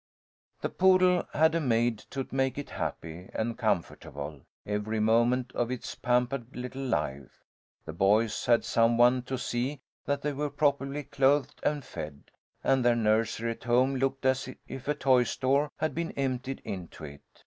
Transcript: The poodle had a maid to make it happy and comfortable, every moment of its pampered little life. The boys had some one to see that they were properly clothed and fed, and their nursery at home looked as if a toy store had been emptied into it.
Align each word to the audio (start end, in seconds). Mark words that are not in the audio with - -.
The 0.61 0.69
poodle 0.69 1.27
had 1.31 1.53
a 1.53 1.59
maid 1.59 1.99
to 2.09 2.27
make 2.31 2.57
it 2.57 2.71
happy 2.71 3.29
and 3.35 3.55
comfortable, 3.55 4.41
every 4.65 4.99
moment 4.99 5.51
of 5.53 5.69
its 5.69 5.93
pampered 5.93 6.55
little 6.55 6.81
life. 6.83 7.43
The 7.85 7.93
boys 7.93 8.47
had 8.47 8.65
some 8.65 8.97
one 8.97 9.21
to 9.25 9.37
see 9.37 9.79
that 10.05 10.23
they 10.23 10.33
were 10.33 10.49
properly 10.49 11.03
clothed 11.03 11.59
and 11.61 11.85
fed, 11.85 12.31
and 12.63 12.83
their 12.83 12.95
nursery 12.95 13.51
at 13.51 13.65
home 13.65 13.93
looked 13.95 14.25
as 14.25 14.49
if 14.67 14.87
a 14.87 14.95
toy 14.95 15.21
store 15.23 15.69
had 15.77 15.93
been 15.93 16.13
emptied 16.13 16.63
into 16.65 17.03
it. 17.03 17.21